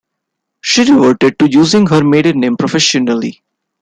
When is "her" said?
1.85-2.03